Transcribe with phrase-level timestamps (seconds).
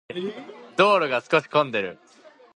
[0.77, 1.99] 道路が少し混んでいる。